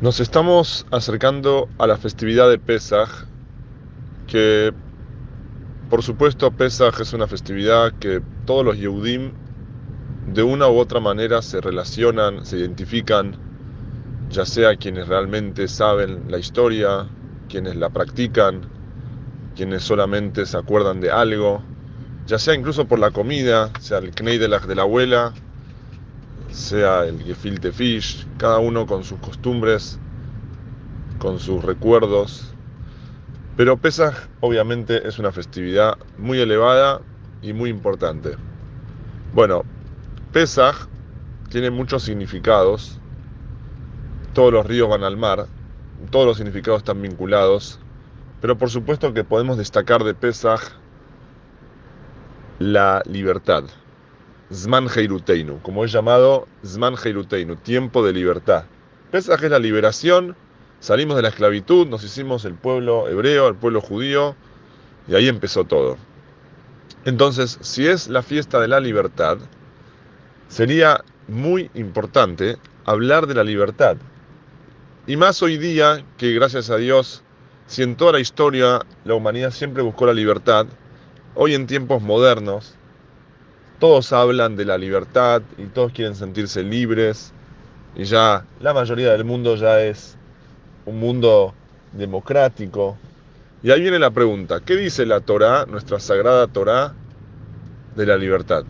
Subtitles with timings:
[0.00, 3.08] Nos estamos acercando a la festividad de Pesaj,
[4.26, 4.74] que
[5.88, 9.30] por supuesto Pesaj es una festividad que todos los Yehudim
[10.32, 13.36] de una u otra manera se relacionan, se identifican,
[14.30, 17.06] ya sea quienes realmente saben la historia,
[17.48, 18.62] quienes la practican,
[19.54, 21.62] quienes solamente se acuerdan de algo,
[22.26, 25.32] ya sea incluso por la comida, sea el knei de la, de la abuela,
[26.54, 29.98] sea el gefilte fish, cada uno con sus costumbres,
[31.18, 32.54] con sus recuerdos.
[33.56, 37.00] Pero Pesaj obviamente es una festividad muy elevada
[37.42, 38.36] y muy importante.
[39.34, 39.64] Bueno,
[40.32, 40.86] Pesaj
[41.50, 43.00] tiene muchos significados.
[44.32, 45.46] Todos los ríos van al mar,
[46.10, 47.80] todos los significados están vinculados,
[48.40, 50.60] pero por supuesto que podemos destacar de Pesaj
[52.60, 53.64] la libertad.
[54.52, 58.64] Zman Heiruteinu, como es llamado Zman Heiruteinu, tiempo de libertad.
[59.10, 60.36] Pesaj es la liberación,
[60.80, 64.36] salimos de la esclavitud, nos hicimos el pueblo hebreo, el pueblo judío,
[65.08, 65.96] y ahí empezó todo.
[67.04, 69.38] Entonces, si es la fiesta de la libertad,
[70.48, 73.96] sería muy importante hablar de la libertad.
[75.06, 77.22] Y más hoy día que gracias a Dios,
[77.66, 80.66] si en toda la historia la humanidad siempre buscó la libertad,
[81.34, 82.74] hoy en tiempos modernos,
[83.84, 87.34] todos hablan de la libertad y todos quieren sentirse libres
[87.94, 90.16] y ya la mayoría del mundo ya es
[90.86, 91.52] un mundo
[91.92, 92.96] democrático.
[93.62, 96.94] Y ahí viene la pregunta, ¿qué dice la Torá, nuestra sagrada Torá,
[97.94, 98.64] de la libertad?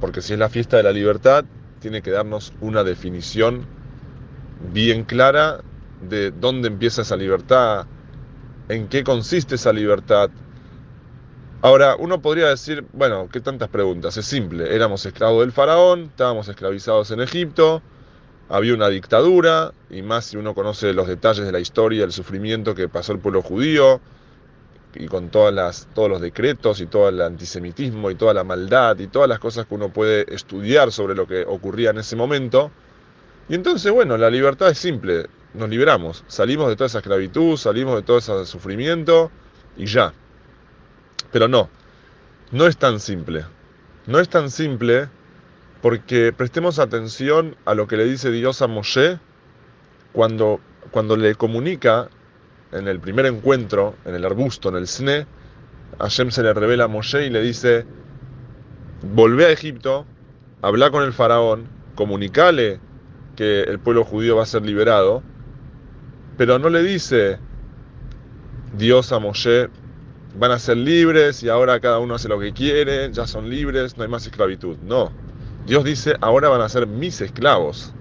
[0.00, 1.44] Porque si es la fiesta de la libertad,
[1.80, 3.66] tiene que darnos una definición
[4.72, 5.62] bien clara
[6.08, 7.86] de dónde empieza esa libertad,
[8.68, 10.30] en qué consiste esa libertad.
[11.62, 14.16] Ahora, uno podría decir, bueno, ¿qué tantas preguntas?
[14.16, 17.82] Es simple, éramos esclavos del faraón, estábamos esclavizados en Egipto,
[18.48, 22.74] había una dictadura, y más si uno conoce los detalles de la historia, el sufrimiento
[22.74, 24.00] que pasó el pueblo judío,
[24.94, 28.98] y con todas las, todos los decretos y todo el antisemitismo y toda la maldad
[28.98, 32.70] y todas las cosas que uno puede estudiar sobre lo que ocurría en ese momento.
[33.50, 37.96] Y entonces, bueno, la libertad es simple, nos liberamos, salimos de toda esa esclavitud, salimos
[37.96, 39.30] de todo ese sufrimiento
[39.76, 40.14] y ya.
[41.32, 41.68] Pero no,
[42.52, 43.44] no es tan simple.
[44.06, 45.08] No es tan simple
[45.82, 49.18] porque prestemos atención a lo que le dice Dios a Moshe
[50.12, 50.60] cuando,
[50.90, 52.08] cuando le comunica
[52.72, 55.26] en el primer encuentro, en el arbusto, en el sne,
[55.98, 57.84] Hashem se le revela a Moshe y le dice,
[59.02, 60.06] volvé a Egipto,
[60.62, 62.80] habla con el faraón, comunicale
[63.36, 65.22] que el pueblo judío va a ser liberado,
[66.36, 67.38] pero no le dice
[68.76, 69.68] Dios a Moshe,
[70.38, 73.96] van a ser libres y ahora cada uno hace lo que quiere, ya son libres,
[73.96, 74.76] no hay más esclavitud.
[74.82, 75.10] No,
[75.66, 77.92] Dios dice, ahora van a ser mis esclavos.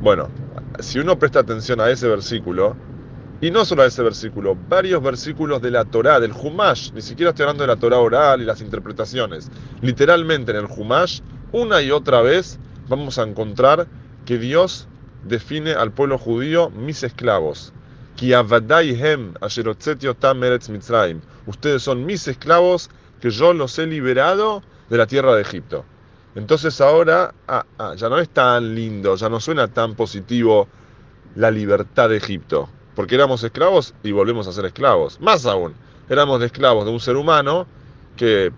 [0.00, 0.28] Bueno,
[0.80, 2.76] si uno presta atención a ese versículo,
[3.40, 7.30] y no solo a ese versículo, varios versículos de la Torá, del Humash, ni siquiera
[7.30, 9.50] estoy hablando de la Torá oral y las interpretaciones.
[9.80, 11.20] Literalmente en el Humash,
[11.50, 12.58] una y otra vez
[12.88, 13.88] vamos a encontrar
[14.24, 14.86] que Dios
[15.24, 17.72] define al pueblo judío mis esclavos.
[21.46, 22.90] Ustedes son mis esclavos
[23.20, 25.84] que yo los he liberado de la tierra de Egipto.
[26.34, 30.68] Entonces ahora ah, ah, ya no es tan lindo, ya no suena tan positivo
[31.34, 35.20] la libertad de Egipto porque éramos esclavos y volvemos a ser esclavos.
[35.20, 35.74] Más aún,
[36.08, 37.66] éramos esclavos de un ser humano
[38.16, 38.52] que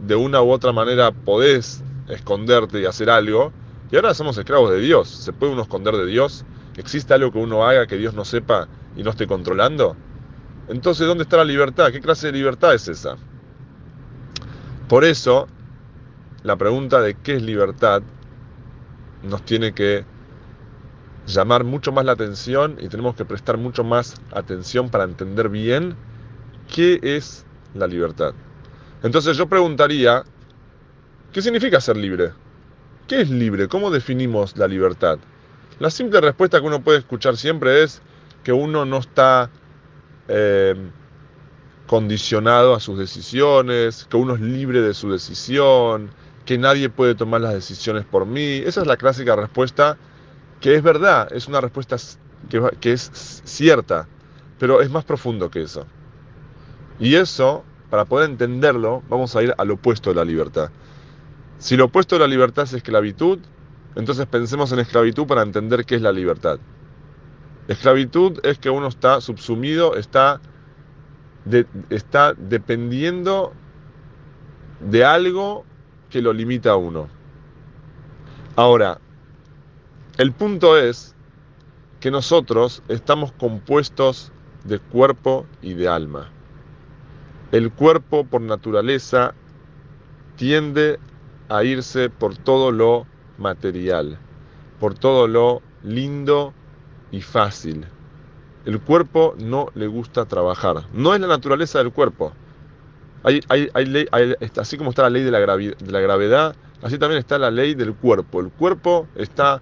[0.00, 3.52] de una u otra manera podés esconderte y hacer algo,
[3.90, 5.08] y ahora somos esclavos de Dios.
[5.08, 6.44] ¿Se puede uno esconder de Dios?
[6.76, 9.96] ¿Existe algo que uno haga que Dios no sepa y no esté controlando?
[10.68, 11.90] Entonces, ¿dónde está la libertad?
[11.90, 13.16] ¿Qué clase de libertad es esa?
[14.88, 15.48] Por eso,
[16.42, 18.02] la pregunta de qué es libertad
[19.22, 20.04] nos tiene que
[21.26, 25.94] llamar mucho más la atención y tenemos que prestar mucho más atención para entender bien
[26.72, 27.44] qué es
[27.74, 28.34] la libertad.
[29.02, 30.24] Entonces yo preguntaría,
[31.32, 32.32] ¿qué significa ser libre?
[33.06, 33.68] ¿Qué es libre?
[33.68, 35.18] ¿Cómo definimos la libertad?
[35.78, 38.02] La simple respuesta que uno puede escuchar siempre es
[38.44, 39.50] que uno no está
[40.28, 40.74] eh,
[41.86, 46.10] condicionado a sus decisiones, que uno es libre de su decisión,
[46.44, 48.62] que nadie puede tomar las decisiones por mí.
[48.64, 49.96] Esa es la clásica respuesta
[50.62, 51.96] que es verdad, es una respuesta
[52.80, 54.06] que, es cierta,
[54.58, 55.86] pero es más profundo que eso.
[57.00, 60.70] Y eso, para poder entenderlo, vamos a ir al opuesto de la libertad.
[61.58, 63.40] Si lo opuesto de la libertad es esclavitud,
[63.96, 66.58] entonces pensemos en esclavitud para entender qué es la libertad.
[67.68, 70.40] Esclavitud es que uno está subsumido, está,
[71.90, 73.52] está dependiendo
[74.80, 75.64] de algo
[76.10, 77.08] que lo limita a uno.
[78.56, 78.98] Ahora,
[80.18, 81.14] el punto es
[82.00, 84.32] que nosotros estamos compuestos
[84.64, 86.30] de cuerpo y de alma.
[87.52, 89.34] El cuerpo por naturaleza
[90.36, 90.98] tiende
[91.48, 93.06] a irse por todo lo
[93.38, 94.18] material,
[94.80, 96.52] por todo lo lindo
[97.12, 97.86] y fácil.
[98.64, 100.84] El cuerpo no le gusta trabajar.
[100.92, 102.32] No es la naturaleza del cuerpo.
[103.22, 103.40] Hay,
[104.56, 107.74] así como está la ley de la, de la gravedad, así también está la ley
[107.74, 108.40] del cuerpo.
[108.40, 109.60] El cuerpo está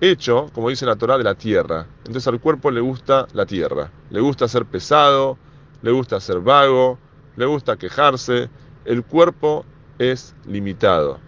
[0.00, 1.86] hecho, como dice la Torah, de la tierra.
[1.98, 3.90] Entonces al cuerpo le gusta la tierra.
[4.10, 5.38] Le gusta ser pesado,
[5.82, 6.98] le gusta ser vago,
[7.36, 8.48] le gusta quejarse.
[8.84, 9.64] El cuerpo
[9.98, 11.18] es limitado.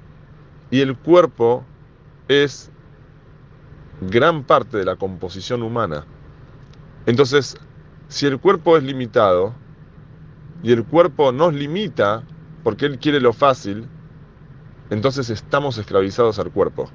[0.71, 1.65] Y el cuerpo
[2.29, 2.71] es
[4.01, 6.05] gran parte de la composición humana.
[7.07, 7.57] Entonces,
[8.09, 9.55] si el cuerpo es limitado
[10.63, 12.23] y el cuerpo nos limita
[12.63, 13.89] porque él quiere lo fácil,
[14.91, 16.91] entonces estamos esclavizados al cuerpo.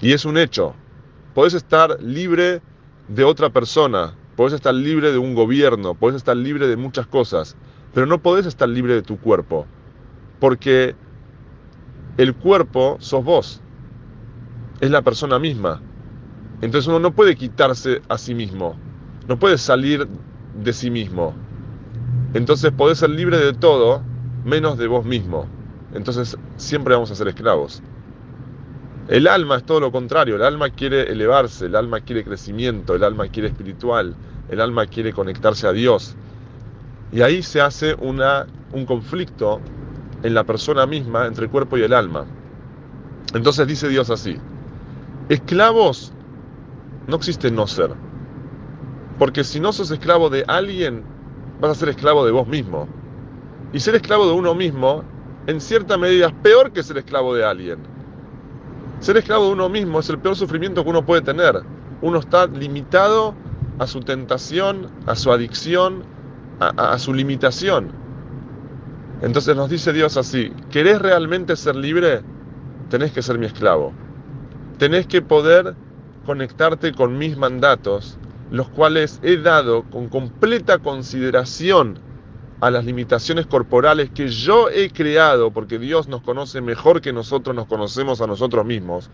[0.00, 0.74] Y es un hecho.
[1.34, 2.62] Podés estar libre
[3.08, 7.56] de otra persona, podés estar libre de un gobierno, podés estar libre de muchas cosas,
[7.94, 9.66] pero no podés estar libre de tu cuerpo.
[10.40, 10.94] Porque
[12.16, 13.62] el cuerpo sos vos,
[14.80, 15.80] es la persona misma.
[16.60, 18.76] Entonces uno no puede quitarse a sí mismo,
[19.28, 20.08] no puede salir
[20.62, 21.34] de sí mismo.
[22.34, 24.02] Entonces podés ser libre de todo
[24.44, 25.46] menos de vos mismo.
[25.94, 27.82] Entonces siempre vamos a ser esclavos.
[29.08, 33.04] El alma es todo lo contrario, el alma quiere elevarse, el alma quiere crecimiento, el
[33.04, 34.14] alma quiere espiritual,
[34.50, 36.14] el alma quiere conectarse a Dios.
[37.10, 39.60] Y ahí se hace una, un conflicto
[40.22, 42.26] en la persona misma entre el cuerpo y el alma.
[43.32, 44.36] Entonces dice Dios así,
[45.30, 46.12] esclavos
[47.08, 47.90] no existe no ser.
[49.18, 51.02] Porque si no sos esclavo de alguien,
[51.60, 52.86] vas a ser esclavo de vos mismo.
[53.72, 55.02] Y ser esclavo de uno mismo,
[55.46, 57.78] en cierta medida, es peor que ser esclavo de alguien.
[59.00, 61.62] Ser esclavo de uno mismo es el peor sufrimiento que uno puede tener.
[62.02, 63.34] Uno está limitado
[63.78, 66.02] a su tentación, a su adicción,
[66.60, 67.90] a, su limitación.
[69.22, 72.22] Entonces nos dice Dios así, ¿querés realmente ser libre?
[72.90, 73.92] Tenés que ser mi esclavo.
[74.78, 75.74] Tenés que poder
[76.28, 78.18] conectarte con mis mandatos,
[78.50, 81.98] los cuales he dado con completa consideración
[82.60, 87.56] a las limitaciones corporales que yo he creado, porque Dios nos conoce mejor que nosotros
[87.56, 89.08] nos conocemos a nosotros mismos.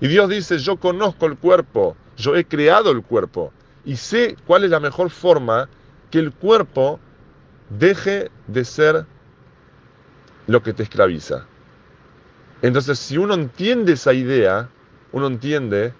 [0.00, 3.52] Y Dios dice, yo conozco el cuerpo, yo he creado el cuerpo
[3.84, 5.68] y sé cuál es la mejor forma
[6.10, 6.98] que el cuerpo
[7.78, 9.06] deje de ser
[10.48, 11.46] lo que te esclaviza.
[12.60, 14.68] Entonces, si uno entiende esa idea,
[15.12, 15.94] uno entiende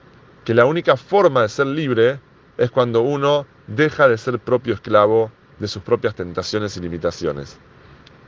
[0.46, 2.20] que la única forma de ser libre
[2.56, 7.58] es cuando uno deja de ser propio esclavo de sus propias tentaciones y limitaciones.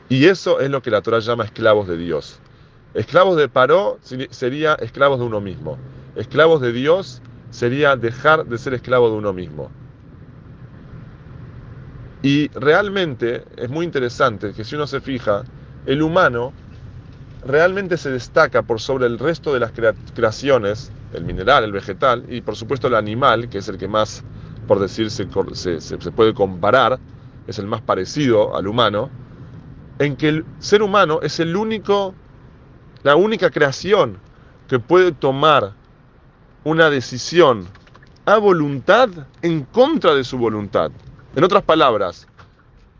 [0.09, 2.41] Y eso es lo que la Torah llama esclavos de Dios.
[2.95, 4.01] Esclavos de Paró
[4.31, 5.79] sería esclavos de uno mismo.
[6.17, 9.71] Esclavos de Dios sería dejar de ser esclavo de uno mismo.
[12.23, 15.45] Y realmente es muy interesante que si uno se fija,
[15.87, 16.53] el humano
[17.47, 19.71] realmente se destaca por sobre el resto de las
[20.17, 24.23] creaciones, el mineral, el vegetal y por supuesto el animal, que es el que más,
[24.67, 26.99] por decirse, se puede comparar,
[27.47, 29.11] es el más parecido al humano,
[29.99, 32.15] en que el ser humano es el único,
[33.03, 34.19] la única creación
[34.69, 35.73] que puede tomar
[36.65, 37.67] una decisión
[38.27, 39.09] a voluntad
[39.41, 40.91] en contra de su voluntad.
[41.35, 42.29] En otras palabras,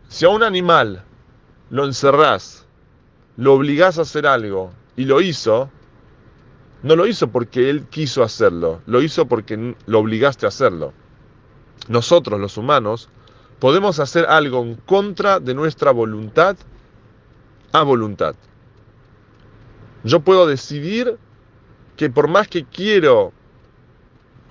[0.07, 1.03] si a un animal
[1.69, 2.65] lo encerrás,
[3.37, 5.69] lo obligás a hacer algo y lo hizo,
[6.83, 10.93] no lo hizo porque él quiso hacerlo, lo hizo porque lo obligaste a hacerlo.
[11.87, 13.09] Nosotros, los humanos,
[13.59, 16.55] podemos hacer algo en contra de nuestra voluntad
[17.71, 18.35] a voluntad.
[20.03, 21.17] Yo puedo decidir
[21.97, 23.33] que por más que quiero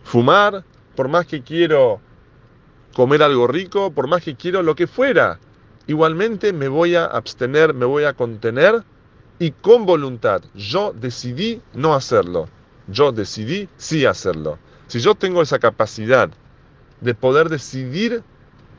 [0.04, 2.00] fumar, por más que quiero
[2.94, 5.38] comer algo rico, por más que quiero lo que fuera,
[5.86, 8.84] igualmente me voy a abstener, me voy a contener
[9.38, 10.42] y con voluntad.
[10.54, 12.48] Yo decidí no hacerlo.
[12.88, 14.58] Yo decidí sí hacerlo.
[14.86, 16.30] Si yo tengo esa capacidad
[17.00, 18.22] de poder decidir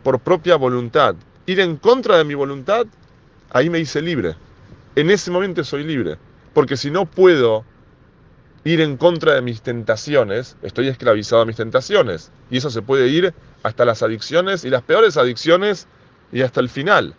[0.03, 2.85] por propia voluntad, ir en contra de mi voluntad,
[3.51, 4.35] ahí me hice libre.
[4.95, 6.17] En ese momento soy libre.
[6.53, 7.63] Porque si no puedo
[8.63, 12.31] ir en contra de mis tentaciones, estoy esclavizado a mis tentaciones.
[12.49, 15.87] Y eso se puede ir hasta las adicciones y las peores adicciones
[16.31, 17.15] y hasta el final.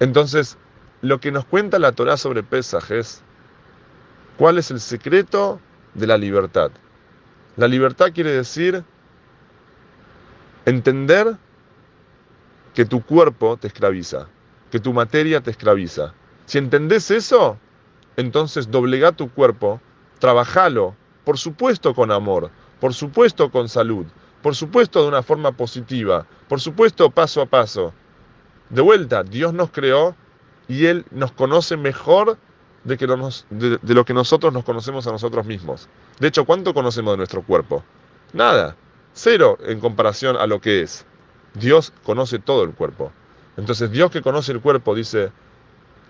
[0.00, 0.56] Entonces,
[1.02, 3.22] lo que nos cuenta la Torah sobre Pesaj es
[4.36, 5.60] cuál es el secreto
[5.94, 6.70] de la libertad.
[7.56, 8.84] La libertad quiere decir
[10.68, 11.38] Entender
[12.74, 14.28] que tu cuerpo te esclaviza,
[14.70, 16.12] que tu materia te esclaviza.
[16.44, 17.56] Si entendés eso,
[18.18, 19.80] entonces doblega tu cuerpo,
[20.18, 22.50] trabajalo, por supuesto con amor,
[22.80, 24.04] por supuesto con salud,
[24.42, 27.94] por supuesto de una forma positiva, por supuesto paso a paso.
[28.68, 30.14] De vuelta, Dios nos creó
[30.68, 32.38] y Él nos conoce mejor
[32.84, 35.88] de, que de, lo que nosotros nos conocemos a nosotros mismos.
[36.20, 37.82] De hecho, ¿cuánto conocemos de nuestro cuerpo?
[38.32, 38.76] Nada,
[39.14, 41.04] cero en comparación a lo que es.
[41.54, 43.10] Dios conoce todo el cuerpo.
[43.56, 45.32] Entonces Dios que conoce el cuerpo dice,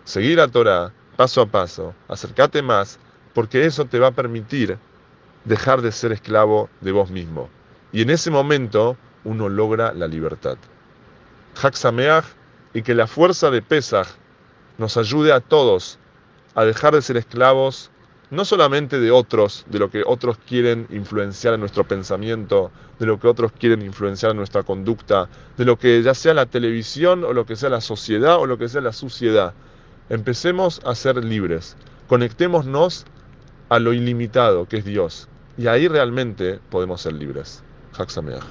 [0.05, 2.99] seguir la Torah paso a paso, acércate más,
[3.35, 4.79] porque eso te va a permitir
[5.45, 7.49] dejar de ser esclavo de vos mismo.
[7.93, 10.59] Y en ese momento uno logra la libertad.
[11.61, 12.25] Hak Sameach
[12.75, 14.09] y que la fuerza de Pesach
[14.79, 15.99] nos ayude a todos
[16.55, 17.91] a dejar de ser esclavos
[18.31, 23.19] no solamente de otros, de lo que otros quieren influenciar en nuestro pensamiento, de lo
[23.19, 27.33] que otros quieren influenciar en nuestra conducta, de lo que ya sea la televisión o
[27.33, 29.55] lo que sea la sociedad o lo que sea la suciedad.
[30.11, 33.07] Empecemos a ser libres, conectémonos
[33.69, 37.63] a lo ilimitado que es Dios y ahí realmente podemos ser libres.
[37.97, 38.49] Hak Sameach.